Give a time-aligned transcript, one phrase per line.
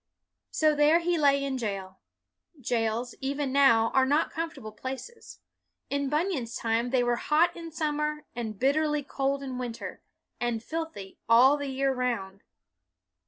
[0.49, 1.99] ''So there he lay in jail.
[2.59, 5.41] Jails, even now, are not comfortable places.
[5.91, 10.01] In Bunyan's time they were hot in summer and bitterly cold in winter,
[10.39, 12.41] and filthy all the year round.